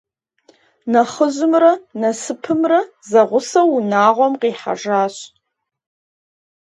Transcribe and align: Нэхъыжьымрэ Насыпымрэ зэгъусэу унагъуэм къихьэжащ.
Нэхъыжьымрэ 0.91 1.71
Насыпымрэ 1.99 2.79
зэгъусэу 3.09 3.69
унагъуэм 3.77 4.33
къихьэжащ. 4.41 5.15